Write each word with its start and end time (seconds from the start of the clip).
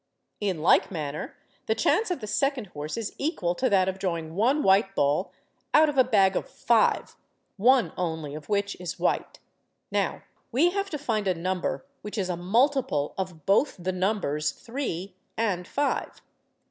In 0.39 0.63
like 0.63 0.89
manner, 0.89 1.37
the 1.67 1.75
chance 1.75 2.09
of 2.09 2.21
the 2.21 2.25
second 2.25 2.65
horse 2.73 2.97
is 2.97 3.13
equal 3.19 3.53
to 3.53 3.69
that 3.69 3.87
of 3.87 3.99
drawing 3.99 4.33
one 4.33 4.63
white 4.63 4.95
ball 4.95 5.31
out 5.75 5.89
of 5.89 5.97
a 5.99 6.03
bag 6.03 6.35
of 6.35 6.49
five, 6.49 7.15
one 7.55 7.93
only 7.95 8.33
of 8.33 8.49
which 8.49 8.75
is 8.81 8.97
white. 8.97 9.37
Now 9.91 10.23
we 10.51 10.71
have 10.71 10.89
to 10.89 10.97
find 10.97 11.27
a 11.27 11.35
number 11.35 11.85
which 12.01 12.17
is 12.17 12.29
a 12.29 12.35
multiple 12.35 13.13
of 13.15 13.45
both 13.45 13.75
the 13.77 13.91
numbers 13.91 14.49
three 14.49 15.13
and 15.37 15.67
five. 15.67 16.19